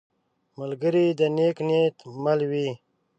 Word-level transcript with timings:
ملګری 0.59 1.05
د 1.19 1.21
نیک 1.35 1.57
نیت 1.67 1.97
مل 2.23 2.39
وي 2.49 2.69